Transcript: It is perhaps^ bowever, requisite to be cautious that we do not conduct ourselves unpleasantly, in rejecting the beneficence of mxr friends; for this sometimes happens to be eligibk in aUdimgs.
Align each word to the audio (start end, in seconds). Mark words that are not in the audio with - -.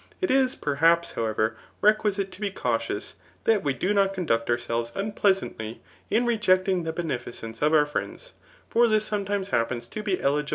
It 0.19 0.31
is 0.31 0.55
perhaps^ 0.55 1.13
bowever, 1.13 1.53
requisite 1.79 2.31
to 2.31 2.41
be 2.41 2.49
cautious 2.49 3.13
that 3.43 3.63
we 3.63 3.71
do 3.73 3.93
not 3.93 4.15
conduct 4.15 4.49
ourselves 4.49 4.91
unpleasantly, 4.95 5.79
in 6.09 6.25
rejecting 6.25 6.81
the 6.85 6.91
beneficence 6.91 7.61
of 7.61 7.71
mxr 7.71 7.87
friends; 7.87 8.33
for 8.67 8.87
this 8.87 9.05
sometimes 9.05 9.49
happens 9.49 9.87
to 9.89 10.01
be 10.01 10.13
eligibk 10.17 10.21
in 10.21 10.25
aUdimgs. 10.45 10.49